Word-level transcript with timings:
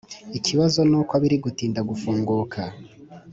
Ikibazo 0.37 0.79
nuko 0.89 1.13
biri 1.21 1.37
gutinda 1.45 1.79
gufunguka 1.89 2.61